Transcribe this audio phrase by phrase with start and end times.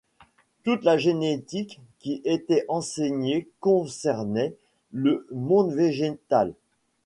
[0.63, 4.55] Toute la génétique qui était enseignée concernait
[4.91, 6.55] le monde végétal.